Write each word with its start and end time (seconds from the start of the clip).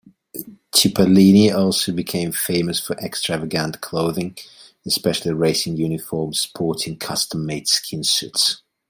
Cipollini 0.71 1.53
also 1.55 1.91
became 1.91 2.31
famous 2.31 2.79
for 2.79 2.95
extravagant 2.97 3.81
clothing, 3.81 4.35
especially 4.83 5.31
racing 5.31 5.77
uniforms, 5.77 6.39
sporting 6.39 6.97
custom-made 6.97 7.67
skin 7.67 8.03
suits. 8.03 8.63